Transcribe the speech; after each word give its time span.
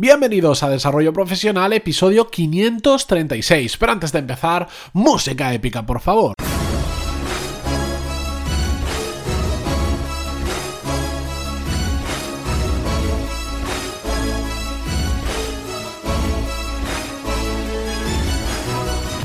Bienvenidos 0.00 0.62
a 0.62 0.70
Desarrollo 0.70 1.12
Profesional, 1.12 1.74
episodio 1.74 2.30
536. 2.30 3.76
Pero 3.76 3.92
antes 3.92 4.12
de 4.12 4.20
empezar, 4.20 4.66
música 4.94 5.52
épica, 5.52 5.84
por 5.84 6.00
favor. 6.00 6.32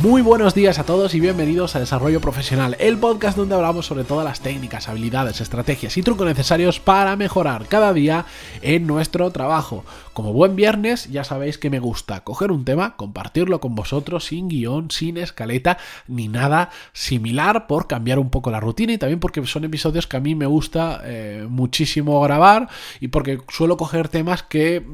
Muy 0.06 0.22
buenos 0.22 0.54
días 0.54 0.78
a 0.78 0.84
todos 0.84 1.16
y 1.16 1.20
bienvenidos 1.20 1.76
a 1.76 1.80
Desarrollo 1.80 2.21
Profesional, 2.21 2.78
el 2.80 2.96
podcast 3.00 3.36
donde 3.36 3.56
hablamos 3.56 3.88
sobre 3.88 4.04
todas 4.04 4.24
las 4.24 4.39
técnicas, 4.39 4.88
habilidades, 4.88 5.42
estrategias 5.42 5.98
y 5.98 6.04
trucos 6.04 6.28
necesarios 6.28 6.80
para 6.80 7.16
mejorar 7.16 7.66
cada 7.68 7.92
día 7.92 8.28
en 8.62 8.86
nuestro 8.86 9.32
trabajo. 9.32 9.84
Como 10.14 10.32
buen 10.32 10.56
viernes, 10.56 11.10
ya 11.10 11.24
sabéis 11.24 11.57
que 11.57 11.71
me 11.71 11.80
gusta 11.80 12.24
coger 12.24 12.52
un 12.52 12.66
tema, 12.66 12.96
compartirlo 12.98 13.60
con 13.60 13.74
vosotros 13.74 14.26
sin 14.26 14.48
guion, 14.48 14.92
sin 14.92 15.18
escaleta, 15.18 15.79
ni 16.07 16.28
nada 16.28 16.70
similar 16.93 17.65
por 17.65 17.87
cambiar 17.87 18.20
un 18.20 18.29
poco 18.29 18.51
la 18.51 18.60
rutina 18.60 18.93
y 18.93 19.00
también 19.00 19.20
porque 19.20 19.43
son 19.48 19.64
episodios 19.64 20.06
que 20.06 20.18
a 20.18 20.21
mí 20.21 20.36
me 20.36 20.46
gusta 20.46 21.01
eh, 21.04 21.48
muchísimo 21.50 22.21
grabar 22.21 22.70
y 23.00 23.07
porque 23.07 23.40
suelo 23.50 23.76
coger 23.76 24.07
temas 24.07 24.43
que 24.43 24.86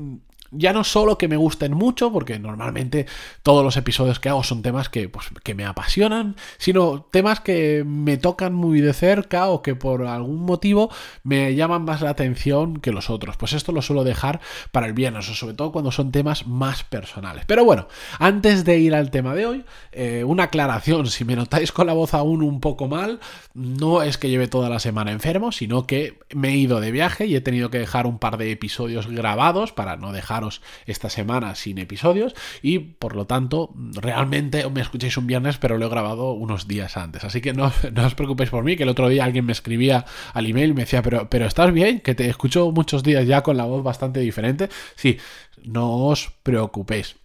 ya 0.52 0.74
no 0.74 0.84
solo 0.84 1.18
que 1.18 1.28
me 1.28 1.38
gusten 1.38 1.74
mucho, 1.74 2.12
porque 2.12 2.38
normalmente 2.38 3.08
todos 3.42 3.64
los 3.64 3.78
episodios 3.78 4.20
que 4.20 4.30
hago 4.30 4.44
son 4.44 4.62
temas 4.62 4.90
que, 4.90 5.10
pues, 5.10 5.28
que 5.44 5.56
me 5.56 5.66
apasionan, 5.66 6.36
sino 6.58 7.08
temas 7.12 7.40
que 7.40 7.84
me 7.86 8.18
tocan 8.18 8.54
muy 8.54 8.82
de 8.82 8.94
cerca 8.94 9.50
o 9.50 9.62
que 9.62 9.76
por 9.76 10.06
algún 10.06 10.46
motivo 10.46 10.92
me 11.24 11.56
llaman 11.56 11.84
más 11.86 12.02
la 12.02 12.10
atención 12.10 12.80
que 12.80 12.92
los 12.92 13.10
otros. 13.10 13.38
Pues 13.38 13.54
esto 13.54 13.72
lo 13.72 13.82
suelo 13.82 14.04
dejar 14.04 14.42
para 14.72 14.88
el 14.88 14.94
viernes, 14.94 15.30
o 15.30 15.34
sobre 15.34 15.56
todo 15.56 15.72
cuando 15.72 15.92
son 15.92 16.12
temas 16.12 16.48
más 16.48 16.84
personales. 16.84 17.46
Pero 17.48 17.64
bueno, 17.64 17.88
antes 18.20 18.66
de 18.66 18.78
ir 18.80 18.94
al 18.94 19.12
tema 19.12 19.34
de 19.34 19.46
hoy, 19.46 19.66
eh, 19.92 20.24
una 20.26 20.44
aclaración, 20.44 21.08
si 21.08 21.26
me 21.26 21.36
notáis 21.36 21.72
con 21.72 21.88
la 21.88 21.94
voz 21.94 22.14
aún 22.14 22.44
un 22.44 22.60
poco 22.60 22.88
mal, 22.88 23.20
no 23.54 24.02
es 24.04 24.18
que 24.18 24.30
lleve 24.30 24.48
toda 24.48 24.70
la 24.70 24.80
semana 24.80 25.12
enfermo, 25.12 25.52
sino 25.52 25.88
que 25.88 26.20
me 26.34 26.50
he 26.50 26.58
ido 26.58 26.80
de 26.80 26.92
viaje 26.92 27.26
y 27.26 27.36
he 27.36 27.42
tenido 27.42 27.70
que 27.70 27.80
dejar 27.80 28.06
un 28.06 28.20
par 28.20 28.38
de 28.38 28.52
episodios 28.52 29.08
grabados 29.08 29.72
para 29.72 29.98
no 29.98 30.12
dejar 30.12 30.41
esta 30.86 31.10
semana 31.10 31.56
sin 31.56 31.78
episodios 31.78 32.36
y 32.62 32.80
por 32.80 33.16
lo 33.16 33.28
tanto 33.28 33.74
realmente 33.94 34.68
me 34.70 34.82
escucháis 34.82 35.18
un 35.18 35.28
viernes 35.28 35.58
pero 35.58 35.78
lo 35.78 35.86
he 35.86 35.90
grabado 35.90 36.32
unos 36.32 36.68
días 36.68 36.98
antes. 36.98 37.24
Así 37.24 37.42
que 37.42 37.54
no, 37.54 37.72
os 38.06 38.16
preocupéis 38.16 38.50
por 38.50 38.64
mí, 38.64 38.76
que 38.76 38.84
el 38.84 38.90
otro 38.90 39.10
día 39.10 39.26
alguien 39.26 39.46
me 39.46 39.52
escribía 39.52 40.06
al 40.34 40.48
email 40.48 40.72
y 40.72 40.74
me 40.74 40.82
decía, 40.82 41.02
pero, 41.02 41.30
pero 41.30 41.46
¿estás 41.46 41.72
bien? 41.72 42.00
Que 42.00 42.16
te 42.16 42.28
escucho 42.28 42.72
muchos 42.72 43.04
días 43.04 43.26
ya 43.28 43.44
con 43.44 43.58
la 43.58 43.66
voz 43.66 43.84
bastante 43.84 44.20
diferente. 44.20 44.70
Sí, 44.96 45.18
no 45.64 46.08
os 46.08 46.32
preocupéis. 46.44 47.16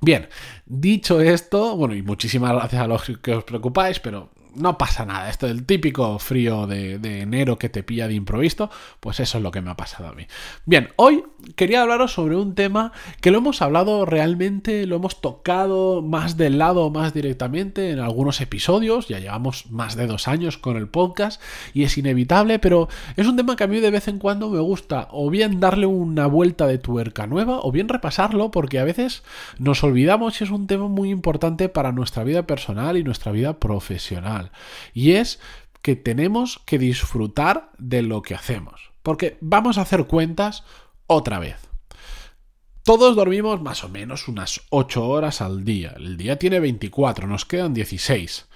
Bien, 0.00 0.28
dicho 0.66 1.20
esto, 1.20 1.76
bueno, 1.76 1.94
y 1.94 2.02
muchísimas 2.02 2.52
gracias 2.52 2.82
a 2.82 2.88
los 2.88 3.04
que 3.22 3.34
os 3.34 3.44
preocupáis, 3.44 4.00
pero 4.00 4.31
no 4.54 4.78
pasa 4.78 5.04
nada. 5.06 5.30
Esto 5.30 5.46
del 5.46 5.64
típico 5.64 6.18
frío 6.18 6.66
de, 6.66 6.94
enero 7.20 7.58
que 7.58 7.68
te 7.68 7.82
pilla 7.82 8.08
de 8.08 8.14
improviso, 8.14 8.70
pues 9.00 9.20
eso 9.20 9.38
es 9.38 9.44
lo 9.44 9.50
que 9.50 9.60
me 9.60 9.70
ha 9.70 9.76
pasado 9.76 10.08
a 10.08 10.12
mí. 10.12 10.26
Bien, 10.66 10.90
hoy 10.96 11.24
quería 11.56 11.82
hablaros 11.82 12.12
sobre 12.12 12.36
un 12.36 12.54
tema 12.54 12.92
que 13.20 13.30
lo 13.30 13.38
hemos 13.38 13.62
hablado 13.62 14.04
realmente, 14.04 14.86
lo 14.86 14.96
hemos 14.96 15.20
tocado 15.20 16.02
más 16.02 16.36
del 16.36 16.58
lado, 16.58 16.90
más 16.90 17.14
directamente 17.14 17.90
en 17.90 18.00
algunos 18.00 18.40
episodios. 18.40 19.08
Ya 19.08 19.18
llevamos 19.18 19.70
más 19.70 19.96
de 19.96 20.06
dos 20.06 20.28
años 20.28 20.58
con 20.58 20.76
el 20.76 20.88
podcast 20.88 21.40
y 21.74 21.84
es 21.84 21.96
inevitable, 21.98 22.58
pero 22.58 22.88
es 23.16 23.26
un 23.26 23.36
tema 23.36 23.56
que 23.56 23.64
a 23.64 23.68
mí 23.68 23.80
de 23.80 23.90
vez 23.90 24.08
en 24.08 24.18
cuando 24.18 24.50
me 24.50 24.60
gusta 24.60 25.08
o 25.10 25.30
bien 25.30 25.60
darle 25.60 25.86
una 25.86 26.26
vuelta 26.26 26.66
de 26.66 26.78
tuerca 26.78 27.26
nueva 27.26 27.60
o 27.62 27.72
bien 27.72 27.88
repasarlo 27.88 28.50
porque 28.50 28.78
a 28.78 28.84
veces 28.84 29.22
nos 29.58 29.82
olvidamos 29.84 30.40
y 30.40 30.44
es 30.44 30.50
un 30.50 30.66
tema 30.66 30.88
muy 30.88 31.10
importante 31.10 31.68
para 31.68 31.92
nuestra 31.92 32.24
vida 32.24 32.46
personal 32.46 32.96
y 32.96 33.04
nuestra 33.04 33.32
vida 33.32 33.58
profesional. 33.58 34.41
Y 34.92 35.12
es 35.12 35.40
que 35.82 35.96
tenemos 35.96 36.60
que 36.64 36.78
disfrutar 36.78 37.70
de 37.78 38.02
lo 38.02 38.22
que 38.22 38.34
hacemos. 38.34 38.92
Porque 39.02 39.36
vamos 39.40 39.78
a 39.78 39.82
hacer 39.82 40.06
cuentas 40.06 40.64
otra 41.06 41.38
vez. 41.38 41.56
Todos 42.84 43.14
dormimos 43.14 43.62
más 43.62 43.84
o 43.84 43.88
menos 43.88 44.26
unas 44.26 44.62
8 44.70 45.08
horas 45.08 45.40
al 45.40 45.64
día. 45.64 45.94
El 45.96 46.16
día 46.16 46.38
tiene 46.38 46.58
24, 46.58 47.28
nos 47.28 47.44
quedan 47.44 47.74
16. 47.74 48.48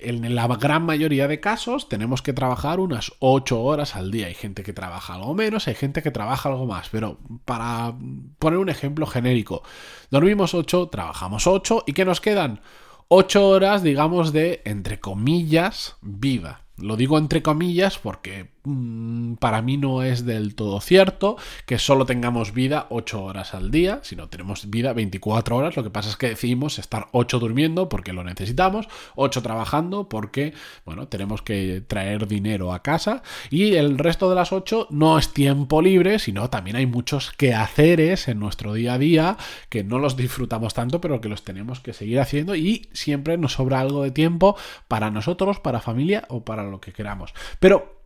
En 0.00 0.34
la 0.34 0.46
gran 0.46 0.84
mayoría 0.84 1.26
de 1.26 1.40
casos 1.40 1.88
tenemos 1.88 2.20
que 2.20 2.34
trabajar 2.34 2.80
unas 2.80 3.12
8 3.20 3.62
horas 3.62 3.96
al 3.96 4.10
día. 4.10 4.26
Hay 4.26 4.34
gente 4.34 4.62
que 4.62 4.74
trabaja 4.74 5.14
algo 5.14 5.34
menos, 5.34 5.68
hay 5.68 5.74
gente 5.74 6.02
que 6.02 6.10
trabaja 6.10 6.50
algo 6.50 6.66
más. 6.66 6.90
Pero 6.90 7.18
para 7.46 7.94
poner 8.38 8.58
un 8.58 8.68
ejemplo 8.68 9.06
genérico, 9.06 9.62
dormimos 10.10 10.52
8, 10.52 10.88
trabajamos 10.88 11.46
8 11.46 11.84
y 11.86 11.94
¿qué 11.94 12.04
nos 12.04 12.20
quedan? 12.20 12.60
Ocho 13.08 13.48
horas, 13.48 13.82
digamos, 13.82 14.32
de, 14.32 14.62
entre 14.64 14.98
comillas, 14.98 15.96
vida. 16.00 16.64
Lo 16.76 16.96
digo 16.96 17.18
entre 17.18 17.42
comillas 17.42 17.98
porque 17.98 18.53
Mm, 18.66 19.34
para 19.34 19.60
mí 19.60 19.76
no 19.76 20.02
es 20.02 20.24
del 20.24 20.54
todo 20.54 20.80
cierto 20.80 21.36
que 21.66 21.78
solo 21.78 22.06
tengamos 22.06 22.54
vida 22.54 22.86
8 22.88 23.22
horas 23.22 23.52
al 23.52 23.70
día, 23.70 24.00
sino 24.02 24.28
tenemos 24.30 24.70
vida 24.70 24.94
24 24.94 25.56
horas. 25.56 25.76
Lo 25.76 25.82
que 25.82 25.90
pasa 25.90 26.08
es 26.08 26.16
que 26.16 26.30
decidimos 26.30 26.78
estar 26.78 27.08
8 27.12 27.38
durmiendo 27.40 27.90
porque 27.90 28.14
lo 28.14 28.24
necesitamos, 28.24 28.88
8 29.16 29.42
trabajando 29.42 30.08
porque, 30.08 30.54
bueno, 30.86 31.08
tenemos 31.08 31.42
que 31.42 31.82
traer 31.86 32.26
dinero 32.26 32.72
a 32.72 32.82
casa 32.82 33.22
y 33.50 33.74
el 33.74 33.98
resto 33.98 34.30
de 34.30 34.36
las 34.36 34.50
8 34.52 34.88
no 34.90 35.18
es 35.18 35.34
tiempo 35.34 35.82
libre, 35.82 36.18
sino 36.18 36.48
también 36.48 36.76
hay 36.76 36.86
muchos 36.86 37.32
quehaceres 37.32 38.28
en 38.28 38.38
nuestro 38.38 38.72
día 38.72 38.94
a 38.94 38.98
día 38.98 39.36
que 39.68 39.84
no 39.84 39.98
los 39.98 40.16
disfrutamos 40.16 40.72
tanto, 40.72 41.02
pero 41.02 41.20
que 41.20 41.28
los 41.28 41.44
tenemos 41.44 41.80
que 41.80 41.92
seguir 41.92 42.18
haciendo 42.18 42.56
y 42.56 42.88
siempre 42.94 43.36
nos 43.36 43.54
sobra 43.54 43.80
algo 43.80 44.02
de 44.02 44.10
tiempo 44.10 44.56
para 44.88 45.10
nosotros, 45.10 45.60
para 45.60 45.82
familia 45.82 46.24
o 46.28 46.44
para 46.46 46.64
lo 46.64 46.80
que 46.80 46.94
queramos. 46.94 47.34
Pero 47.60 48.03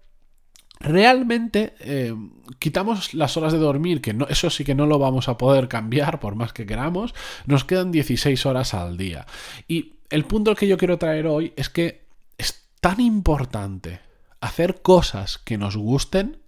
realmente 0.88 1.75
eh, 1.81 2.15
quitamos 2.59 3.15
las 3.15 3.37
horas 3.37 3.53
de 3.53 3.59
dormir, 3.59 4.00
que 4.00 4.15
no, 4.15 4.26
eso 4.28 4.50
sí 4.50 4.65
que 4.65 4.75
no 4.75 4.87
lo 4.87 4.99
vamos 4.99 5.28
a 5.28 5.38
poder 5.38 5.69
cambiar 5.69 6.19
por 6.19 6.34
más 6.34 6.53
que 6.53 6.66
queramos, 6.66 7.15
nos 7.47 7.65
quedan 7.65 7.93
16 7.93 8.47
horas 8.47 8.75
al 8.75 8.97
día. 8.97 9.27
Y 9.69 9.97
el 10.10 10.25
punto 10.25 10.54
que 10.54 10.66
yo 10.66 10.78
quiero 10.78 10.98
traer 10.98 11.27
hoy 11.27 11.53
es 11.56 11.69
que 11.69 12.06
es 12.38 12.69
tan 12.81 13.00
importante 13.00 14.00
hacer 14.41 14.82
cosas 14.82 15.38
que 15.38 15.59
nos 15.59 15.77
gusten 15.77 16.38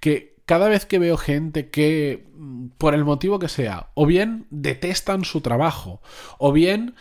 que 0.00 0.36
cada 0.46 0.68
vez 0.68 0.86
que 0.86 0.98
veo 0.98 1.16
gente 1.16 1.68
que, 1.68 2.26
por 2.78 2.94
el 2.94 3.04
motivo 3.04 3.38
que 3.38 3.48
sea, 3.48 3.90
o 3.94 4.06
bien 4.06 4.46
detestan 4.50 5.24
su 5.24 5.42
trabajo, 5.42 6.00
o 6.38 6.52
bien 6.52 6.94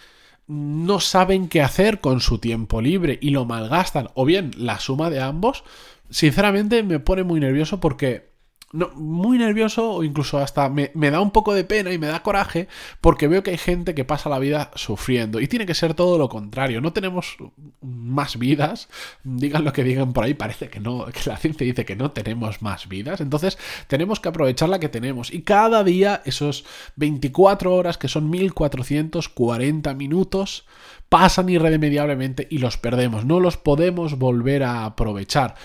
no 0.47 0.99
saben 0.99 1.49
qué 1.49 1.61
hacer 1.61 1.99
con 1.99 2.21
su 2.21 2.39
tiempo 2.39 2.81
libre 2.81 3.19
y 3.21 3.31
lo 3.31 3.45
malgastan, 3.45 4.09
o 4.13 4.25
bien 4.25 4.51
la 4.57 4.79
suma 4.79 5.09
de 5.09 5.21
ambos, 5.21 5.63
sinceramente 6.09 6.83
me 6.83 6.99
pone 6.99 7.23
muy 7.23 7.39
nervioso 7.39 7.79
porque 7.79 8.29
muy 8.73 9.37
nervioso 9.37 9.91
o 9.93 10.03
incluso 10.03 10.39
hasta 10.39 10.69
me, 10.69 10.91
da 10.93 11.21
un 11.21 11.31
poco 11.31 11.53
de 11.53 11.63
pena 11.63 11.91
y 11.91 11.97
me 11.97 12.07
da 12.07 12.21
coraje 12.21 12.67
porque 12.99 13.27
veo 13.27 13.41
que 13.41 13.51
hay 13.51 13.57
gente 13.57 13.95
que 13.95 14.03
pasa 14.03 14.29
la 14.29 14.39
vida 14.39 14.71
sufriendo. 14.75 15.39
Y 15.39 15.47
tiene 15.47 15.65
que 15.65 15.73
ser 15.73 15.93
todo 15.93 16.17
lo 16.17 16.27
contrario. 16.27 16.81
No 16.81 16.91
tenemos 16.91 17.37
más 17.81 18.37
vidas, 18.37 18.89
digan 19.23 19.63
lo 19.63 19.71
que 19.71 19.83
digan 19.83 20.11
por 20.11 20.25
ahí, 20.25 20.33
parece 20.33 20.69
que 20.69 20.79
no, 20.79 21.05
que 21.05 21.29
la 21.29 21.37
ciencia 21.37 21.65
dice 21.65 21.85
que 21.85 21.95
no 21.95 22.11
tenemos 22.11 22.61
más 22.61 22.89
vidas, 22.89 23.21
entonces 23.21 23.57
tenemos 23.87 24.19
que 24.19 24.29
aprovechar 24.29 24.69
la 24.69 24.79
que 24.79 24.89
tenemos. 24.89 25.33
Y 25.33 25.43
cada 25.43 25.83
día 25.83 26.21
esos 26.25 26.65
24 26.97 27.73
horas 27.73 27.97
que 27.97 28.09
son 28.09 28.29
1440 28.29 29.93
minutos 29.93 30.65
pasan 31.09 31.47
irremediablemente 31.49 32.47
y 32.49 32.57
los 32.57 32.77
perdemos, 32.77 33.25
no 33.25 33.39
los 33.39 33.55
podemos 33.55 34.17
volver 34.17 34.63
a 34.63 34.85
aprovechar. 34.85 35.55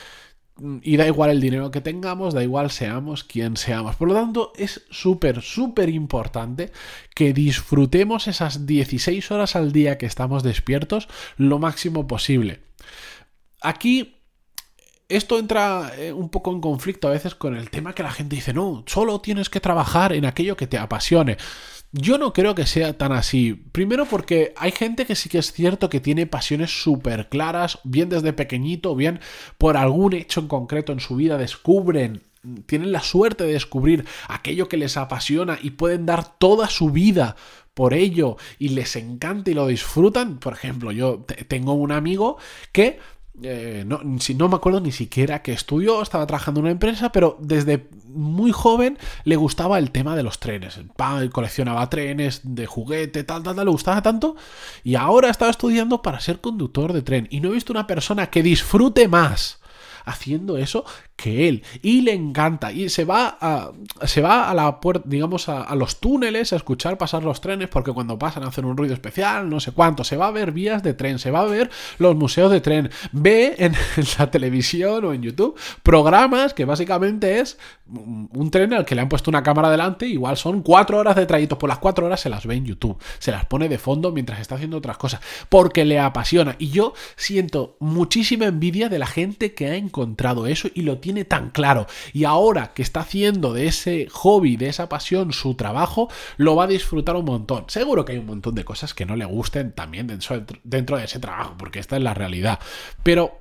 Y 0.83 0.97
da 0.97 1.07
igual 1.07 1.31
el 1.31 1.41
dinero 1.41 1.71
que 1.71 1.81
tengamos, 1.81 2.35
da 2.35 2.43
igual 2.43 2.71
seamos 2.71 3.25
quien 3.25 3.57
seamos. 3.57 3.97
Por 3.97 4.09
lo 4.09 4.15
tanto, 4.15 4.53
es 4.57 4.83
súper, 4.91 5.41
súper 5.41 5.89
importante 5.89 6.71
que 7.15 7.33
disfrutemos 7.33 8.29
esas 8.29 8.67
16 8.67 9.31
horas 9.31 9.57
al 9.57 9.73
día 9.73 9.99
que 9.99 10.07
estamos 10.07 10.43
despiertos 10.43 11.09
lo 11.37 11.59
máximo 11.59 12.07
posible. 12.07 12.61
Aquí 13.61 14.23
esto 15.09 15.39
entra 15.39 15.93
eh, 15.99 16.13
un 16.13 16.31
poco 16.31 16.53
en 16.53 16.61
conflicto 16.61 17.09
a 17.09 17.13
veces 17.13 17.35
con 17.35 17.55
el 17.55 17.71
tema 17.71 17.95
que 17.95 18.03
la 18.03 18.13
gente 18.13 18.37
dice, 18.37 18.55
no, 18.55 18.83
solo 18.87 19.21
tienes 19.21 19.51
que 19.51 19.61
trabajar 19.61 20.13
en 20.13 20.25
aquello 20.25 20.57
que 20.57 20.67
te 20.67 20.79
apasione. 20.79 21.37
Yo 21.93 22.17
no 22.17 22.33
creo 22.33 22.55
que 22.55 22.67
sea 22.67 22.97
tan 22.97 23.13
así. 23.13 23.53
Primero 23.53 24.07
porque 24.07 24.55
hay 24.57 24.73
gente 24.73 25.05
que 25.05 25.15
sí 25.15 25.29
que 25.29 25.39
es 25.39 25.53
cierto 25.53 25.91
que 25.91 26.01
tiene 26.01 26.27
pasiones 26.27 26.83
súper 26.83 27.29
claras, 27.29 27.79
bien 27.85 28.09
desde 28.09 28.33
pequeñito, 28.33 28.97
bien 28.97 29.21
por 29.59 29.77
algún 29.77 30.15
hecho 30.15 30.41
en 30.41 30.49
concreto 30.49 30.93
en 30.93 31.01
su 31.01 31.17
vida 31.17 31.37
descubren 31.37 32.23
tienen 32.67 32.91
la 32.91 33.03
suerte 33.03 33.45
de 33.45 33.53
descubrir 33.53 34.05
aquello 34.29 34.69
que 34.69 34.77
les 34.77 34.97
apasiona 34.97 35.59
y 35.63 35.71
pueden 35.71 36.07
dar 36.07 36.39
toda 36.39 36.69
su 36.69 36.91
vida 36.91 37.37
por 37.75 37.95
ello 37.95 38.37
y 38.59 38.71
les 38.71 38.97
encanta 38.97 39.51
y 39.51 39.55
lo 39.55 39.67
disfrutan. 39.67 40.39
Por 40.39 40.53
ejemplo, 40.53 40.93
yo 40.93 41.25
tengo 41.49 41.75
un 41.75 41.93
amigo 41.93 42.39
que 42.73 42.99
eh, 43.43 43.85
no, 43.87 44.01
si 44.21 44.35
no 44.35 44.49
me 44.49 44.57
acuerdo 44.57 44.81
ni 44.81 44.93
siquiera 44.93 45.43
que 45.43 45.53
estudió, 45.53 46.03
estaba 46.03 46.27
trabajando 46.27 46.61
en 46.61 46.65
una 46.65 46.73
empresa, 46.73 47.13
pero 47.13 47.39
desde 47.41 47.89
muy 48.07 48.53
joven 48.53 48.99
le 49.25 49.37
gustaba 49.37 49.79
el 49.79 49.91
tema 49.91 50.15
de 50.15 50.23
los 50.23 50.39
trenes. 50.39 50.79
coleccionaba 51.33 51.89
trenes 51.89 52.41
de 52.45 52.67
juguete, 52.67 53.25
tal, 53.25 53.43
tal, 53.43 53.57
tal, 53.57 53.65
le 53.65 53.71
gustaba 53.71 54.03
tanto. 54.03 54.37
Y 54.85 54.97
ahora 54.97 55.31
estaba 55.31 55.51
estudiando 55.51 56.03
para 56.03 56.21
ser 56.21 56.41
conductor 56.41 56.93
de 56.93 57.03
tren. 57.03 57.27
Y 57.31 57.41
no 57.41 57.49
he 57.49 57.55
visto 57.55 57.73
una 57.73 57.87
persona 57.87 58.29
que 58.29 58.43
disfrute 58.43 59.09
más 59.09 59.61
haciendo 60.05 60.59
eso 60.59 60.85
que 61.23 61.49
él. 61.49 61.63
Y 61.83 62.01
le 62.01 62.13
encanta. 62.13 62.73
Y 62.73 62.89
se 62.89 63.05
va 63.05 63.39
a, 63.41 63.71
se 64.05 64.21
va 64.21 64.51
a 64.51 64.55
la 64.55 64.81
puerta, 64.81 65.05
digamos, 65.09 65.49
a, 65.49 65.73
los 65.77 66.01
túneles 66.01 66.53
a 66.53 66.57
escuchar 66.57 66.99
pasar 66.99 67.23
los 67.23 67.41
trenes 67.41 67.69
porque 67.69 67.93
cuando 67.93 68.19
pasan 68.19 68.43
hacen 68.43 68.65
un 68.65 68.77
ruido 68.77 68.93
especial, 68.93 69.49
no 69.49 69.61
sé 69.61 69.71
cuánto. 69.71 70.03
Se 70.03 70.17
va 70.17 70.27
a 70.27 70.31
ver 70.33 70.51
vías 70.51 70.83
de 70.83 70.95
tren, 70.95 71.21
se 71.21 71.31
va 71.31 71.43
a 71.43 71.45
ver 71.45 71.71
los 71.99 72.17
museos 72.17 72.51
de 72.51 72.61
tren. 72.61 72.91
Ve 73.13 73.55
en, 73.59 73.73
la 74.19 74.31
televisión 74.33 75.05
o 75.05 75.13
en 75.13 75.23
YouTube 75.23 75.57
programas 75.85 76.55
que 76.55 76.65
básicamente 76.65 77.39
es 77.39 77.57
un 77.87 78.51
tren 78.51 78.73
al 78.73 78.85
que 78.85 78.95
le 78.95 79.03
han 79.03 79.09
puesto 79.09 79.31
una 79.31 79.45
cámara 79.45 79.71
delante. 79.71 80.07
Igual 80.07 80.37
son 80.37 80.63
cuatro 80.63 80.99
horas 80.99 81.15
de 81.15 81.27
trayecto. 81.27 81.57
Por 81.57 81.69
las 81.69 81.79
cuatro 81.79 82.07
horas 82.07 82.21
se 82.21 82.31
las 82.31 82.47
ve 82.47 82.57
en 82.57 82.65
YouTube. 82.65 82.99
Se 83.21 83.31
las 83.31 83.45
pone 83.45 83.69
de 83.69 83.79
fondo 83.79 84.11
mientras 84.11 84.41
está 84.41 84.57
haciendo 84.57 84.79
otras 84.79 84.97
cosas. 84.97 85.21
Porque 85.49 85.85
le 85.85 86.01
apasiona. 86.01 86.57
Y 86.59 86.71
yo 86.71 86.95
siento 87.15 87.77
muchísima 87.79 88.47
envidia 88.47 88.89
de 88.89 88.99
la 88.99 89.07
gente 89.07 89.55
que 89.55 89.69
ha 89.69 89.77
encontrado 89.77 90.49
eso 90.49 90.69
y 90.75 90.83
lo 90.83 90.99
tiene 90.99 91.12
tan 91.25 91.51
claro 91.51 91.87
y 92.13 92.25
ahora 92.25 92.73
que 92.75 92.83
está 92.83 93.01
haciendo 93.01 93.53
de 93.53 93.67
ese 93.67 94.09
hobby, 94.11 94.57
de 94.57 94.69
esa 94.69 94.89
pasión 94.89 95.33
su 95.33 95.55
trabajo, 95.55 96.09
lo 96.37 96.57
va 96.57 96.65
a 96.65 96.69
disfrutar 96.69 97.17
un 97.17 97.25
montón. 97.25 97.65
Seguro 97.69 98.05
que 98.05 98.13
hay 98.13 98.19
un 98.19 98.27
montón 98.27 98.55
de 98.55 98.65
cosas 98.65 98.95
que 98.95 99.07
no 99.07 99.17
le 99.17 99.25
gusten 99.25 99.73
también 99.73 100.07
dentro, 100.07 100.97
de 100.97 101.05
ese 101.05 101.19
trabajo, 101.21 101.55
porque 101.59 101.79
esta 101.79 101.97
es 101.97 102.03
la 102.03 102.15
realidad. 102.15 102.59
Pero 103.03 103.39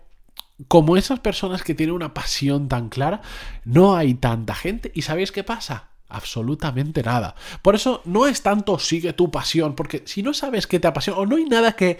como 0.67 0.97
esas 0.97 1.19
personas 1.19 1.63
que 1.63 1.73
tienen 1.73 1.95
una 1.95 2.13
pasión 2.13 2.67
tan 2.67 2.89
clara, 2.89 3.21
no 3.65 3.95
hay 3.95 4.13
tanta 4.13 4.53
gente. 4.53 4.91
¿Y 4.93 5.01
sabéis 5.03 5.31
qué 5.31 5.43
pasa? 5.43 5.87
absolutamente 6.11 7.03
nada. 7.03 7.35
Por 7.61 7.73
eso 7.75 8.01
no 8.03 8.27
es 8.27 8.43
tanto 8.43 8.77
sigue 8.79 9.13
tu 9.13 9.31
pasión, 9.31 9.75
porque 9.75 10.03
si 10.05 10.21
no 10.21 10.33
sabes 10.33 10.67
qué 10.67 10.77
te 10.77 10.87
apasiona 10.87 11.19
o 11.19 11.25
no 11.25 11.37
hay 11.37 11.45
nada 11.45 11.71
que 11.71 11.99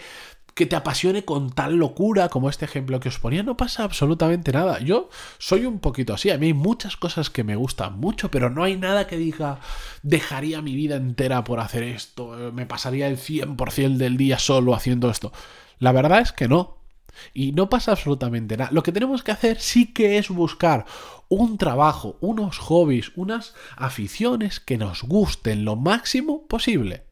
que 0.54 0.66
te 0.66 0.76
apasione 0.76 1.24
con 1.24 1.50
tal 1.50 1.76
locura 1.76 2.28
como 2.28 2.48
este 2.48 2.64
ejemplo 2.64 3.00
que 3.00 3.08
os 3.08 3.18
ponía, 3.18 3.42
no 3.42 3.56
pasa 3.56 3.84
absolutamente 3.84 4.52
nada. 4.52 4.80
Yo 4.80 5.08
soy 5.38 5.66
un 5.66 5.78
poquito 5.78 6.14
así, 6.14 6.30
a 6.30 6.38
mí 6.38 6.46
hay 6.46 6.54
muchas 6.54 6.96
cosas 6.96 7.30
que 7.30 7.44
me 7.44 7.56
gustan 7.56 7.98
mucho, 7.98 8.30
pero 8.30 8.50
no 8.50 8.62
hay 8.62 8.76
nada 8.76 9.06
que 9.06 9.16
diga 9.16 9.60
dejaría 10.02 10.62
mi 10.62 10.74
vida 10.74 10.96
entera 10.96 11.44
por 11.44 11.60
hacer 11.60 11.82
esto, 11.82 12.48
eh, 12.48 12.52
me 12.52 12.66
pasaría 12.66 13.06
el 13.08 13.18
100% 13.18 13.96
del 13.96 14.16
día 14.16 14.38
solo 14.38 14.74
haciendo 14.74 15.10
esto. 15.10 15.32
La 15.78 15.92
verdad 15.92 16.20
es 16.20 16.32
que 16.32 16.48
no. 16.48 16.78
Y 17.34 17.52
no 17.52 17.68
pasa 17.68 17.92
absolutamente 17.92 18.56
nada. 18.56 18.70
Lo 18.72 18.82
que 18.82 18.92
tenemos 18.92 19.22
que 19.22 19.32
hacer 19.32 19.60
sí 19.60 19.92
que 19.92 20.16
es 20.16 20.30
buscar 20.30 20.86
un 21.28 21.58
trabajo, 21.58 22.16
unos 22.20 22.58
hobbies, 22.58 23.12
unas 23.16 23.54
aficiones 23.76 24.60
que 24.60 24.78
nos 24.78 25.02
gusten 25.02 25.64
lo 25.64 25.76
máximo 25.76 26.46
posible. 26.46 27.04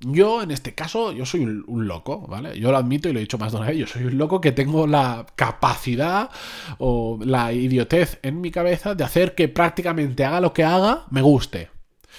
Yo, 0.00 0.42
en 0.42 0.50
este 0.50 0.74
caso, 0.74 1.12
yo 1.12 1.24
soy 1.24 1.44
un, 1.44 1.88
loco, 1.88 2.26
¿vale? 2.28 2.58
Yo 2.60 2.70
lo 2.70 2.76
admito 2.76 3.08
y 3.08 3.14
lo 3.14 3.18
he 3.18 3.22
dicho 3.22 3.38
más 3.38 3.52
de 3.52 3.58
una 3.58 3.68
vez, 3.68 3.78
yo 3.78 3.86
soy 3.86 4.04
un 4.04 4.18
loco 4.18 4.42
que 4.42 4.52
tengo 4.52 4.86
la 4.86 5.24
capacidad 5.36 6.30
o 6.78 7.18
la 7.24 7.52
idiotez 7.54 8.18
en 8.22 8.42
mi 8.42 8.50
cabeza 8.50 8.94
de 8.94 9.04
hacer 9.04 9.34
que 9.34 9.48
prácticamente 9.48 10.24
haga 10.24 10.42
lo 10.42 10.52
que 10.52 10.64
haga, 10.64 11.06
me 11.10 11.22
guste. 11.22 11.70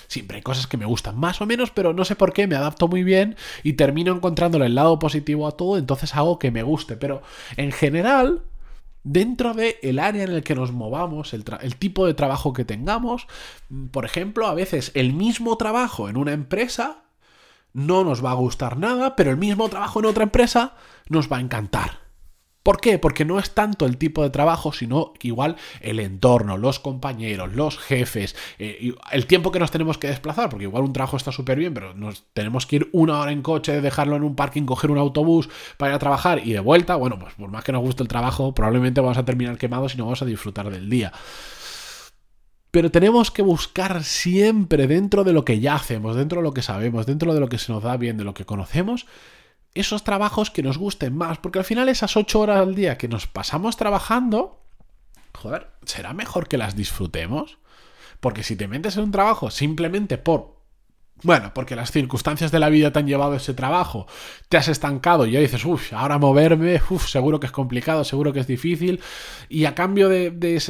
Siempre 0.07 0.37
hay 0.37 0.43
cosas 0.43 0.65
que 0.65 0.77
me 0.77 0.85
gustan 0.85 1.19
más 1.19 1.39
o 1.41 1.45
menos, 1.45 1.69
pero 1.69 1.93
no 1.93 2.03
sé 2.03 2.15
por 2.15 2.33
qué, 2.33 2.47
me 2.47 2.55
adapto 2.55 2.87
muy 2.87 3.03
bien 3.03 3.35
y 3.63 3.73
termino 3.73 4.11
encontrándole 4.11 4.65
el 4.65 4.75
lado 4.75 4.97
positivo 4.97 5.47
a 5.47 5.51
todo, 5.51 5.77
entonces 5.77 6.15
hago 6.15 6.39
que 6.39 6.49
me 6.49 6.63
guste. 6.63 6.97
Pero 6.97 7.21
en 7.57 7.71
general, 7.71 8.41
dentro 9.03 9.53
del 9.53 9.75
el 9.83 9.99
área 9.99 10.23
en 10.23 10.31
el 10.31 10.43
que 10.43 10.55
nos 10.55 10.71
movamos, 10.71 11.33
el, 11.33 11.43
el, 11.61 11.75
tipo 11.75 12.07
de 12.07 12.15
trabajo 12.15 12.53
que 12.53 12.65
tengamos. 12.65 13.27
Por 13.91 14.05
ejemplo, 14.05 14.47
a 14.47 14.55
veces 14.55 14.91
el 14.95 15.13
mismo 15.13 15.57
trabajo 15.57 16.09
en 16.09 16.17
una 16.17 16.33
empresa 16.33 17.03
no 17.77 18.03
nos 18.03 18.25
va 18.25 18.31
a 18.31 18.33
gustar 18.33 18.77
nada, 18.77 19.15
pero 19.15 19.29
el 19.29 19.37
mismo 19.37 19.69
trabajo 19.69 19.99
en 19.99 20.07
otra 20.07 20.23
empresa 20.23 20.73
nos 21.09 21.31
va 21.31 21.37
a 21.37 21.41
encantar. 21.41 21.99
¿Por 22.63 22.81
qué? 22.81 22.97
Porque 22.97 23.23
no 23.23 23.37
es 23.37 23.51
tanto 23.51 23.85
el 23.85 23.97
tipo 23.97 24.23
de 24.23 24.31
trabajo, 24.31 24.73
sino 24.73 25.13
igual 25.21 25.57
el 25.79 25.99
entorno, 25.99 26.57
los 26.57 26.79
compañeros, 26.79 27.53
los 27.53 27.77
jefes, 27.77 28.35
eh, 28.57 28.93
el 29.11 29.27
tiempo 29.27 29.51
que 29.51 29.59
nos 29.59 29.69
tenemos 29.69 29.99
que 29.99 30.07
desplazar, 30.07 30.49
porque 30.49 30.65
igual 30.65 30.83
un 30.83 30.91
trabajo 30.91 31.17
está 31.17 31.31
súper 31.31 31.59
bien, 31.59 31.73
pero 31.75 31.93
nos 31.93 32.23
tenemos 32.33 32.65
que 32.65 32.77
ir 32.77 32.89
una 32.93 33.19
hora 33.19 33.31
en 33.31 33.43
coche, 33.43 33.79
dejarlo 33.79 34.15
en 34.15 34.23
un 34.23 34.35
parking, 34.35 34.63
coger 34.63 34.89
un 34.89 34.97
autobús 34.97 35.47
para 35.77 35.91
ir 35.91 35.95
a 35.95 35.99
trabajar 35.99 36.41
y 36.45 36.53
de 36.53 36.59
vuelta, 36.59 36.95
bueno, 36.95 37.19
pues 37.19 37.35
por 37.35 37.49
más 37.49 37.63
que 37.63 37.71
nos 37.71 37.81
guste 37.81 38.01
el 38.01 38.09
trabajo, 38.09 38.55
probablemente 38.55 39.01
vamos 39.01 39.19
a 39.19 39.23
terminar 39.23 39.57
quemados 39.57 39.93
y 39.93 39.97
no 39.99 40.05
vamos 40.05 40.23
a 40.23 40.25
disfrutar 40.25 40.69
del 40.71 40.89
día. 40.89 41.13
Pero 42.71 42.91
tenemos 42.91 43.31
que 43.31 43.41
buscar 43.41 44.03
siempre 44.03 44.87
dentro 44.87 45.23
de 45.23 45.33
lo 45.33 45.45
que 45.45 45.59
ya 45.59 45.75
hacemos, 45.75 46.15
dentro 46.15 46.39
de 46.39 46.43
lo 46.43 46.53
que 46.53 46.61
sabemos, 46.61 47.05
dentro 47.05 47.33
de 47.33 47.39
lo 47.39 47.49
que 47.49 47.57
se 47.57 47.71
nos 47.71 47.83
da 47.83 47.97
bien, 47.97 48.17
de 48.17 48.23
lo 48.23 48.33
que 48.33 48.45
conocemos, 48.45 49.07
esos 49.73 50.03
trabajos 50.03 50.51
que 50.51 50.63
nos 50.63 50.77
gusten 50.77 51.15
más. 51.15 51.37
Porque 51.37 51.59
al 51.59 51.65
final 51.65 51.89
esas 51.89 52.17
ocho 52.17 52.39
horas 52.41 52.59
al 52.59 52.75
día 52.75 52.97
que 52.97 53.07
nos 53.07 53.27
pasamos 53.27 53.77
trabajando, 53.77 54.61
joder, 55.33 55.67
¿será 55.85 56.13
mejor 56.13 56.47
que 56.47 56.57
las 56.57 56.75
disfrutemos? 56.75 57.57
Porque 58.19 58.43
si 58.43 58.55
te 58.55 58.67
metes 58.67 58.97
en 58.97 59.03
un 59.03 59.11
trabajo 59.11 59.49
simplemente 59.49 60.17
por 60.17 60.57
bueno, 61.23 61.51
porque 61.53 61.75
las 61.75 61.91
circunstancias 61.91 62.51
de 62.51 62.59
la 62.59 62.69
vida 62.69 62.91
te 62.91 62.99
han 62.99 63.07
llevado 63.07 63.33
a 63.33 63.37
ese 63.37 63.55
trabajo, 63.55 64.05
te 64.49 64.57
has 64.57 64.67
estancado 64.67 65.25
y 65.25 65.31
ya 65.31 65.39
dices, 65.39 65.65
uff, 65.65 65.91
ahora 65.93 66.19
moverme, 66.19 66.79
uff, 66.89 67.07
seguro 67.07 67.39
que 67.39 67.47
es 67.47 67.51
complicado, 67.51 68.03
seguro 68.03 68.33
que 68.33 68.39
es 68.39 68.47
difícil, 68.47 69.01
y 69.49 69.65
a 69.65 69.73
cambio 69.73 70.09
de, 70.09 70.29
de, 70.29 70.61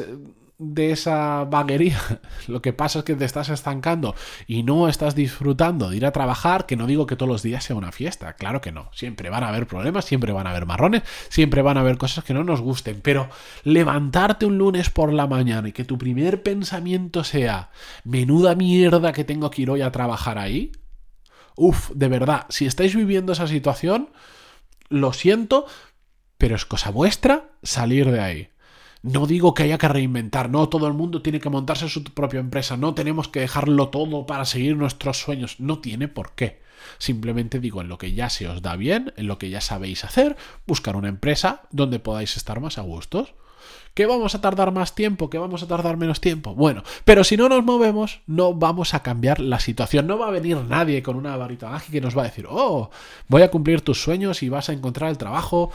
de 0.59 0.91
esa 0.91 1.43
vaguería, 1.43 1.99
lo 2.47 2.61
que 2.61 2.73
pasa 2.73 2.99
es 2.99 3.05
que 3.05 3.15
te 3.15 3.25
estás 3.25 3.49
estancando 3.49 4.15
y 4.47 4.63
no 4.63 4.87
estás 4.87 5.13
disfrutando 5.13 5.89
de 5.89 5.97
ir 5.97 6.05
a 6.05 6.11
trabajar, 6.11 6.65
que 6.65 6.75
no 6.75 6.87
digo 6.87 7.05
que 7.05 7.15
todos 7.15 7.31
los 7.31 7.43
días 7.43 7.63
sea 7.63 7.75
una 7.75 7.91
fiesta, 7.91 8.33
claro 8.33 8.59
que 8.59 8.71
no, 8.71 8.89
siempre 8.93 9.29
van 9.29 9.43
a 9.43 9.49
haber 9.49 9.67
problemas, 9.67 10.05
siempre 10.05 10.33
van 10.33 10.47
a 10.47 10.51
haber 10.51 10.65
marrones, 10.65 11.03
siempre 11.29 11.61
van 11.61 11.77
a 11.77 11.81
haber 11.81 11.97
cosas 11.97 12.23
que 12.23 12.33
no 12.33 12.43
nos 12.43 12.61
gusten, 12.61 13.01
pero 13.01 13.29
levantarte 13.63 14.45
un 14.45 14.57
lunes 14.57 14.89
por 14.89 15.13
la 15.13 15.27
mañana 15.27 15.69
y 15.69 15.73
que 15.73 15.85
tu 15.85 15.97
primer 15.97 16.41
pensamiento 16.41 17.23
sea, 17.23 17.69
menuda 18.03 18.55
mierda 18.55 19.13
que 19.13 19.23
tengo 19.23 19.51
que 19.51 19.61
ir 19.61 19.69
hoy 19.69 19.81
a 19.81 19.91
trabajar 19.91 20.39
ahí, 20.39 20.71
uff, 21.55 21.91
de 21.91 22.07
verdad, 22.07 22.45
si 22.49 22.65
estáis 22.65 22.95
viviendo 22.95 23.33
esa 23.33 23.47
situación, 23.47 24.09
lo 24.89 25.13
siento, 25.13 25.67
pero 26.39 26.55
es 26.55 26.65
cosa 26.65 26.89
vuestra 26.89 27.49
salir 27.61 28.09
de 28.11 28.21
ahí. 28.21 28.49
No 29.03 29.27
digo 29.27 29.53
que 29.53 29.63
haya 29.63 29.77
que 29.77 29.87
reinventar, 29.87 30.49
no 30.49 30.69
todo 30.69 30.87
el 30.87 30.93
mundo 30.93 31.21
tiene 31.21 31.39
que 31.39 31.49
montarse 31.49 31.87
su 31.87 32.03
propia 32.03 32.39
empresa, 32.39 32.77
no 32.77 32.93
tenemos 32.93 33.27
que 33.27 33.41
dejarlo 33.41 33.89
todo 33.89 34.25
para 34.25 34.45
seguir 34.45 34.75
nuestros 34.75 35.19
sueños, 35.19 35.59
no 35.59 35.79
tiene 35.79 36.07
por 36.07 36.31
qué. 36.31 36.61
Simplemente 36.97 37.59
digo 37.59 37.81
en 37.81 37.89
lo 37.89 37.97
que 37.97 38.13
ya 38.13 38.29
se 38.29 38.47
os 38.47 38.61
da 38.61 38.75
bien, 38.75 39.13
en 39.17 39.27
lo 39.27 39.37
que 39.37 39.49
ya 39.49 39.61
sabéis 39.61 40.03
hacer, 40.03 40.35
buscar 40.65 40.95
una 40.95 41.09
empresa 41.09 41.63
donde 41.71 41.99
podáis 41.99 42.37
estar 42.37 42.59
más 42.59 42.77
a 42.77 42.81
gustos. 42.81 43.33
¿Que 43.93 44.05
vamos 44.05 44.35
a 44.35 44.41
tardar 44.41 44.71
más 44.71 44.93
tiempo? 44.93 45.29
¿Que 45.29 45.39
vamos 45.39 45.63
a 45.63 45.67
tardar 45.67 45.97
menos 45.97 46.21
tiempo? 46.21 46.53
Bueno, 46.53 46.83
pero 47.03 47.23
si 47.23 47.35
no 47.35 47.49
nos 47.49 47.63
movemos, 47.63 48.21
no 48.27 48.53
vamos 48.53 48.93
a 48.93 49.01
cambiar 49.01 49.39
la 49.39 49.59
situación. 49.59 50.05
No 50.05 50.19
va 50.19 50.27
a 50.27 50.31
venir 50.31 50.57
nadie 50.57 51.01
con 51.01 51.15
una 51.15 51.35
varita 51.35 51.67
mágica 51.67 51.93
que 51.93 52.01
nos 52.01 52.15
va 52.15 52.21
a 52.21 52.25
decir, 52.25 52.45
oh, 52.47 52.91
voy 53.27 53.41
a 53.41 53.49
cumplir 53.49 53.81
tus 53.81 53.99
sueños 53.99 54.43
y 54.43 54.49
vas 54.49 54.69
a 54.69 54.73
encontrar 54.73 55.09
el 55.09 55.17
trabajo 55.17 55.71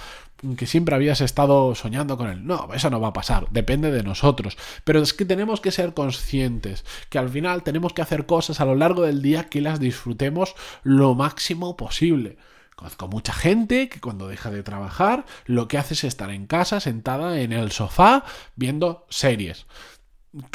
que 0.56 0.66
siempre 0.66 0.94
habías 0.94 1.20
estado 1.20 1.74
soñando 1.74 2.16
con 2.16 2.28
él. 2.28 2.46
No, 2.46 2.68
eso 2.74 2.90
no 2.90 3.00
va 3.00 3.08
a 3.08 3.12
pasar, 3.12 3.46
depende 3.50 3.90
de 3.90 4.02
nosotros. 4.02 4.56
Pero 4.84 5.00
es 5.00 5.14
que 5.14 5.24
tenemos 5.24 5.60
que 5.60 5.70
ser 5.70 5.94
conscientes 5.94 6.84
que 7.08 7.18
al 7.18 7.28
final 7.28 7.62
tenemos 7.62 7.92
que 7.92 8.02
hacer 8.02 8.26
cosas 8.26 8.60
a 8.60 8.64
lo 8.64 8.74
largo 8.74 9.02
del 9.02 9.22
día 9.22 9.44
que 9.44 9.60
las 9.60 9.80
disfrutemos 9.80 10.54
lo 10.82 11.14
máximo 11.14 11.76
posible. 11.76 12.36
Conozco 12.74 13.06
mucha 13.06 13.32
gente 13.32 13.88
que 13.88 14.00
cuando 14.00 14.28
deja 14.28 14.50
de 14.50 14.62
trabajar 14.62 15.24
lo 15.46 15.68
que 15.68 15.78
hace 15.78 15.94
es 15.94 16.04
estar 16.04 16.30
en 16.30 16.46
casa 16.46 16.80
sentada 16.80 17.40
en 17.40 17.52
el 17.52 17.70
sofá 17.70 18.24
viendo 18.56 19.06
series. 19.08 19.66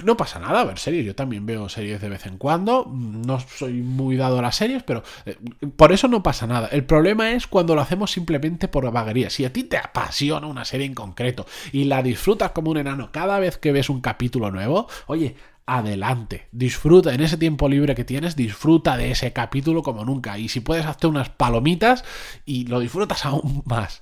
No 0.04 0.18
pasa 0.18 0.40
nada 0.40 0.64
ver 0.64 0.80
series, 0.80 1.06
yo 1.06 1.14
también 1.14 1.46
veo 1.46 1.70
series 1.70 2.02
de 2.02 2.10
vez 2.10 2.26
en 2.26 2.40
cuando, 2.40 2.92
no 2.92 3.40
soy 3.40 3.74
muy 3.74 4.18
dado 4.18 4.40
a 4.40 4.42
las 4.42 4.56
series, 4.56 4.82
pero 4.82 5.04
eh, 5.28 5.38
por 5.76 5.92
eso 5.92 6.08
no 6.08 6.24
pasa 6.24 6.48
nada. 6.48 6.68
El 6.72 6.84
problema 6.84 7.32
es 7.34 7.46
cuando 7.46 7.76
lo 7.76 7.82
hacemos 7.82 8.10
simplemente 8.10 8.68
por 8.68 8.92
vaguería. 8.92 9.30
Si 9.30 9.46
a 9.46 9.54
ti 9.54 9.64
te 9.66 9.78
apasiona 9.78 10.48
una 10.48 10.66
serie 10.66 10.88
en 10.88 10.96
concreto 10.96 11.46
y 11.72 11.84
la 11.84 12.02
disfrutas 12.02 12.52
como 12.52 12.72
un 12.72 12.78
enano 12.78 13.12
cada 13.12 13.38
vez 13.40 13.60
que 13.60 13.72
ves 13.72 13.92
un 13.92 14.02
capítulo 14.02 14.50
nuevo, 14.50 14.88
oye, 15.06 15.36
adelante, 15.68 16.48
disfruta 16.52 17.14
en 17.14 17.22
ese 17.22 17.38
tiempo 17.38 17.70
libre 17.70 17.94
que 17.94 18.06
tienes, 18.06 18.36
disfruta 18.36 18.98
de 18.98 19.12
ese 19.12 19.32
capítulo 19.34 19.84
como 19.84 20.06
nunca. 20.06 20.40
Y 20.40 20.48
si 20.48 20.62
puedes, 20.62 20.88
hazte 20.88 21.06
unas 21.06 21.30
palomitas 21.30 22.04
y 22.46 22.66
lo 22.66 22.80
disfrutas 22.80 23.26
aún 23.26 23.62
más. 23.66 24.02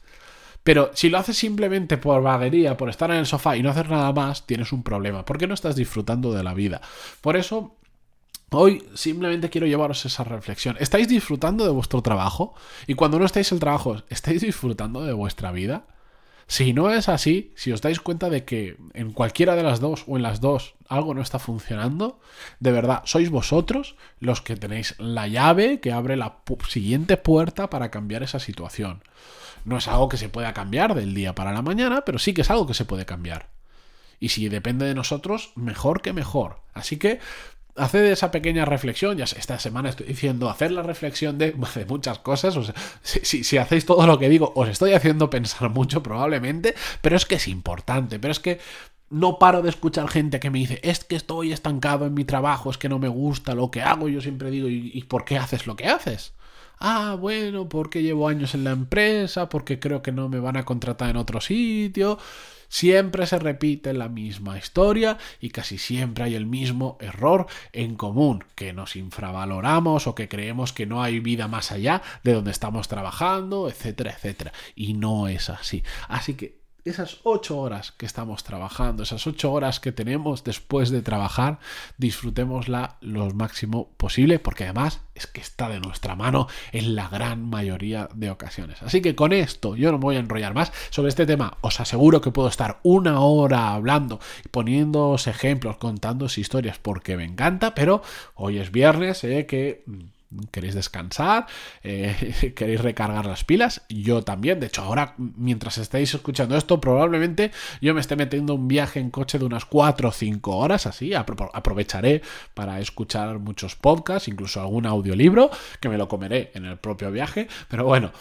Pero 0.65 0.89
si 0.95 1.09
lo 1.09 1.19
haces 1.19 1.37
simplemente 1.37 1.95
por 1.99 2.23
vaguería, 2.23 2.75
por 2.75 2.89
estar 2.89 3.11
en 3.11 3.17
el 3.17 3.27
sofá 3.27 3.55
y 3.55 3.61
no 3.61 3.69
hacer 3.69 3.87
nada 3.87 4.11
más, 4.11 4.47
tienes 4.47 4.71
un 4.73 4.81
problema, 4.81 5.23
porque 5.23 5.45
no 5.45 5.53
estás 5.53 5.75
disfrutando 5.75 6.33
de 6.33 6.41
la 6.41 6.55
vida. 6.55 6.81
Por 7.21 7.37
eso, 7.37 7.75
hoy 8.49 8.83
simplemente 8.95 9.51
quiero 9.51 9.67
llevaros 9.67 10.03
esa 10.07 10.23
reflexión. 10.23 10.75
¿Estáis 10.79 11.07
disfrutando 11.07 11.65
de 11.65 11.69
vuestro 11.69 12.01
trabajo? 12.01 12.55
Y 12.87 12.95
cuando 12.95 13.19
no 13.19 13.25
estáis 13.27 13.51
en 13.51 13.57
el 13.57 13.59
trabajo, 13.59 13.97
¿estáis 14.09 14.41
disfrutando 14.41 15.05
de 15.05 15.13
vuestra 15.13 15.51
vida? 15.51 15.85
Si 16.47 16.73
no 16.73 16.89
es 16.89 17.09
así, 17.09 17.53
si 17.55 17.71
os 17.71 17.81
dais 17.81 17.99
cuenta 17.99 18.31
de 18.31 18.43
que 18.43 18.75
en 18.95 19.11
cualquiera 19.11 19.55
de 19.55 19.61
las 19.61 19.79
dos 19.79 20.03
o 20.07 20.15
en 20.17 20.23
las 20.23 20.41
dos 20.41 20.73
algo 20.89 21.13
no 21.13 21.21
está 21.21 21.37
funcionando, 21.37 22.19
de 22.59 22.71
verdad, 22.71 23.03
sois 23.05 23.29
vosotros 23.29 23.97
los 24.19 24.41
que 24.41 24.55
tenéis 24.55 24.95
la 24.97 25.27
llave 25.27 25.79
que 25.79 25.91
abre 25.91 26.17
la 26.17 26.39
siguiente 26.67 27.17
puerta 27.17 27.69
para 27.69 27.91
cambiar 27.91 28.23
esa 28.23 28.39
situación. 28.39 29.03
No 29.65 29.77
es 29.77 29.87
algo 29.87 30.09
que 30.09 30.17
se 30.17 30.29
pueda 30.29 30.53
cambiar 30.53 30.95
del 30.95 31.13
día 31.13 31.35
para 31.35 31.51
la 31.51 31.61
mañana, 31.61 32.03
pero 32.05 32.19
sí 32.19 32.33
que 32.33 32.41
es 32.41 32.49
algo 32.49 32.67
que 32.67 32.73
se 32.73 32.85
puede 32.85 33.05
cambiar. 33.05 33.49
Y 34.19 34.29
si 34.29 34.47
depende 34.47 34.85
de 34.85 34.95
nosotros, 34.95 35.51
mejor 35.55 36.01
que 36.01 36.13
mejor. 36.13 36.61
Así 36.73 36.97
que 36.97 37.19
haced 37.75 38.05
esa 38.05 38.31
pequeña 38.31 38.63
reflexión, 38.65 39.17
ya 39.17 39.25
esta 39.25 39.59
semana 39.59 39.89
estoy 39.89 40.07
diciendo 40.07 40.49
hacer 40.49 40.71
la 40.71 40.83
reflexión 40.83 41.37
de, 41.39 41.53
muchas 41.87 42.19
cosas, 42.19 42.55
o 42.57 42.63
si, 43.01 43.43
si, 43.43 43.57
hacéis 43.57 43.85
todo 43.85 44.07
lo 44.07 44.17
que 44.17 44.29
digo, 44.29 44.53
os 44.55 44.69
estoy 44.69 44.93
haciendo 44.93 45.29
pensar 45.29 45.69
mucho 45.73 46.01
probablemente, 46.01 46.75
pero 47.01 47.15
es 47.15 47.25
que 47.25 47.35
es 47.35 47.47
importante, 47.47 48.19
pero 48.19 48.31
es 48.31 48.39
que 48.39 48.59
no 49.09 49.37
paro 49.39 49.61
de 49.61 49.69
escuchar 49.69 50.07
gente 50.09 50.39
que 50.39 50.49
me 50.49 50.59
dice, 50.59 50.79
es 50.83 51.03
que 51.03 51.15
estoy 51.15 51.53
estancado 51.53 52.05
en 52.05 52.13
mi 52.13 52.25
trabajo, 52.25 52.69
es 52.69 52.77
que 52.77 52.89
no 52.89 52.99
me 52.99 53.07
gusta 53.07 53.53
lo 53.53 53.71
que 53.71 53.81
hago, 53.81 54.09
yo 54.09 54.21
siempre 54.21 54.49
digo, 54.49 54.67
¿y, 54.67 55.03
por 55.03 55.25
qué 55.25 55.37
haces 55.37 55.67
lo 55.67 55.75
que 55.75 55.87
haces? 55.87 56.33
Ah, 56.79 57.15
bueno, 57.19 57.69
porque 57.69 58.03
llevo 58.03 58.27
años 58.27 58.53
en 58.55 58.63
la 58.63 58.71
empresa, 58.71 59.49
porque 59.49 59.79
creo 59.79 60.01
que 60.01 60.11
no 60.11 60.29
me 60.29 60.39
van 60.39 60.57
a 60.57 60.65
contratar 60.65 61.09
en 61.09 61.17
otro 61.17 61.41
sitio. 61.41 62.17
Siempre 62.67 63.25
se 63.25 63.39
repite 63.39 63.93
la 63.93 64.09
misma 64.09 64.57
historia 64.57 65.17
y 65.39 65.49
casi 65.49 65.77
siempre 65.77 66.25
hay 66.25 66.35
el 66.35 66.45
mismo 66.45 66.97
error 66.99 67.47
en 67.71 67.95
común, 67.95 68.43
que 68.55 68.73
nos 68.73 68.95
infravaloramos 68.95 70.07
o 70.07 70.15
que 70.15 70.27
creemos 70.27 70.73
que 70.73 70.85
no 70.85 71.01
hay 71.01 71.19
vida 71.19 71.47
más 71.47 71.71
allá 71.71 72.01
de 72.23 72.33
donde 72.33 72.51
estamos 72.51 72.87
trabajando, 72.87 73.69
etcétera, 73.69 74.11
etcétera. 74.11 74.51
Y 74.75 74.93
no 74.93 75.27
es 75.27 75.49
así. 75.49 75.83
Así 76.09 76.33
que 76.33 76.64
esas 76.85 77.17
ocho 77.23 77.57
horas 77.57 77.91
que 77.91 78.05
estamos 78.05 78.43
trabajando, 78.43 79.03
esas 79.03 79.25
ocho 79.25 79.51
horas 79.51 79.79
que 79.79 79.91
tenemos 79.91 80.43
después 80.43 80.91
de 80.91 81.01
trabajar, 81.01 81.59
disfrutémosla 81.97 82.97
lo 83.01 83.31
máximo 83.31 83.89
posible, 83.97 84.37
porque 84.37 84.65
además 84.65 85.01
es 85.15 85.25
que 85.25 85.41
está 85.41 85.67
de 85.67 85.79
nuestra 85.79 86.15
mano 86.15 86.47
en 86.71 86.95
la 86.95 87.09
gran 87.09 87.49
mayoría 87.49 88.07
de 88.13 88.29
ocasiones. 88.29 88.83
Así 88.83 89.01
que 89.01 89.15
con 89.15 89.33
esto 89.33 89.75
yo 89.75 89.91
no 89.91 89.97
me 89.97 90.03
voy 90.03 90.15
a 90.17 90.19
enrollar 90.19 90.53
más 90.53 90.71
sobre 90.91 91.09
este 91.09 91.25
tema. 91.25 91.57
Os 91.61 91.79
aseguro 91.79 92.21
que 92.21 92.31
puedo 92.31 92.49
estar 92.49 92.79
una 92.83 93.19
hora 93.19 93.73
hablando 93.73 94.19
poniéndoos 94.51 95.25
ejemplos, 95.25 95.77
contándoos 95.77 96.37
historias, 96.37 96.77
porque 96.77 97.17
me 97.17 97.25
encanta, 97.25 97.73
pero 97.73 98.03
hoy 98.35 98.59
es 98.59 98.71
viernes, 98.71 99.17
sé 99.17 99.47
que 99.47 99.83
mm, 99.87 100.14
queréis 100.51 100.75
descansar, 100.75 101.47
eh, 101.83 102.53
queréis 102.55 102.81
recargar 102.81 103.25
las 103.25 103.43
pilas, 103.43 103.81
yo 103.89 104.23
también, 104.23 104.59
de 104.59 104.67
hecho 104.67 104.81
ahora 104.81 105.15
mientras 105.17 105.77
estáis 105.77 106.13
escuchando 106.13 106.57
esto 106.57 106.79
probablemente 106.79 107.51
yo 107.81 107.93
me 107.93 108.01
esté 108.01 108.15
metiendo 108.15 108.55
un 108.55 108.67
viaje 108.67 108.99
en 108.99 109.11
coche 109.11 109.39
de 109.39 109.45
unas 109.45 109.65
4 109.65 110.09
o 110.09 110.11
5 110.11 110.55
horas, 110.55 110.85
así 110.85 111.13
aprovecharé 111.13 112.21
para 112.53 112.79
escuchar 112.79 113.39
muchos 113.39 113.75
podcasts, 113.75 114.27
incluso 114.27 114.61
algún 114.61 114.85
audiolibro, 114.85 115.49
que 115.79 115.89
me 115.89 115.97
lo 115.97 116.07
comeré 116.07 116.51
en 116.53 116.65
el 116.65 116.77
propio 116.77 117.11
viaje, 117.11 117.47
pero 117.69 117.85
bueno, 117.85 118.11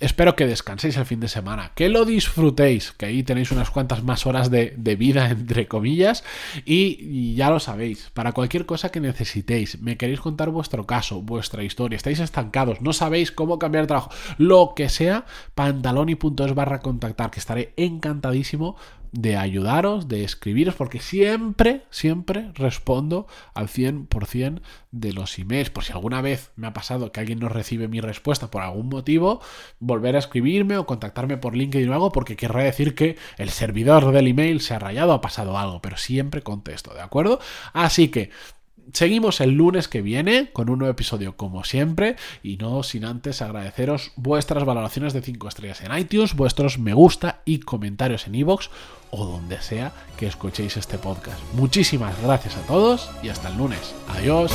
espero 0.00 0.36
que 0.36 0.46
descanséis 0.46 0.96
el 0.96 1.06
fin 1.06 1.20
de 1.20 1.28
semana, 1.28 1.72
que 1.74 1.88
lo 1.88 2.04
disfrutéis, 2.04 2.92
que 2.92 3.06
ahí 3.06 3.22
tenéis 3.22 3.50
unas 3.50 3.70
cuantas 3.70 4.02
más 4.02 4.26
horas 4.26 4.50
de, 4.50 4.96
vida, 4.96 5.30
entre 5.30 5.66
comillas, 5.66 6.24
y, 6.64 7.34
ya 7.34 7.50
lo 7.50 7.60
sabéis, 7.60 8.10
para 8.14 8.32
cualquier 8.32 8.66
cosa 8.66 8.90
que 8.90 9.00
necesitéis, 9.00 9.80
me 9.80 9.96
queréis 9.96 10.20
contar 10.20 10.50
vuestro 10.50 10.86
caso, 10.86 11.22
vuestra 11.22 11.62
historia, 11.62 11.96
estáis 11.96 12.20
estancados, 12.20 12.80
no 12.80 12.92
sabéis 12.92 13.32
cómo 13.32 13.58
cambiar 13.58 13.84
de 13.84 13.88
trabajo, 13.88 14.10
lo 14.38 14.74
que 14.74 14.88
sea, 14.88 15.26
pantaloni.es 15.54 16.54
barra 16.54 16.80
contactar, 16.80 17.30
que 17.30 17.40
estaré 17.40 17.72
encantadísimo 17.76 18.76
de 19.14 19.36
ayudaros, 19.36 20.08
de 20.08 20.24
escribiros, 20.24 20.74
porque 20.74 20.98
siempre, 20.98 21.82
siempre 21.90 22.50
respondo 22.54 23.28
al 23.54 23.68
100% 23.68 24.60
de 24.90 25.12
los 25.12 25.38
emails. 25.38 25.70
Por 25.70 25.84
si 25.84 25.92
alguna 25.92 26.20
vez 26.20 26.50
me 26.56 26.66
ha 26.66 26.72
pasado 26.72 27.12
que 27.12 27.20
alguien 27.20 27.38
no 27.38 27.48
recibe 27.48 27.86
mi 27.86 28.00
respuesta 28.00 28.50
por 28.50 28.62
algún 28.62 28.88
motivo, 28.88 29.40
volver 29.78 30.16
a 30.16 30.18
escribirme 30.18 30.78
o 30.78 30.86
contactarme 30.86 31.36
por 31.36 31.54
LinkedIn 31.54 31.88
o 31.90 31.94
algo, 31.94 32.10
porque 32.10 32.36
querrá 32.36 32.64
decir 32.64 32.96
que 32.96 33.16
el 33.38 33.50
servidor 33.50 34.10
del 34.10 34.26
email 34.26 34.60
se 34.60 34.74
ha 34.74 34.80
rayado, 34.80 35.12
ha 35.12 35.20
pasado 35.20 35.56
algo, 35.56 35.80
pero 35.80 35.96
siempre 35.96 36.42
contesto, 36.42 36.92
¿de 36.92 37.02
acuerdo? 37.02 37.38
Así 37.72 38.08
que 38.08 38.30
Seguimos 38.92 39.40
el 39.40 39.52
lunes 39.52 39.88
que 39.88 40.02
viene 40.02 40.50
con 40.52 40.70
un 40.70 40.78
nuevo 40.78 40.92
episodio 40.92 41.36
como 41.36 41.64
siempre 41.64 42.16
y 42.42 42.56
no 42.56 42.82
sin 42.82 43.04
antes 43.04 43.42
agradeceros 43.42 44.12
vuestras 44.16 44.64
valoraciones 44.64 45.12
de 45.12 45.22
5 45.22 45.48
estrellas 45.48 45.80
en 45.82 45.96
iTunes, 45.96 46.34
vuestros 46.34 46.78
me 46.78 46.94
gusta 46.94 47.40
y 47.44 47.60
comentarios 47.60 48.26
en 48.26 48.34
iVoox 48.34 48.68
o 49.10 49.24
donde 49.24 49.60
sea 49.62 49.92
que 50.16 50.26
escuchéis 50.26 50.76
este 50.76 50.98
podcast. 50.98 51.40
Muchísimas 51.54 52.20
gracias 52.22 52.56
a 52.56 52.62
todos 52.66 53.10
y 53.22 53.28
hasta 53.28 53.48
el 53.48 53.56
lunes. 53.56 53.94
Adiós. 54.08 54.52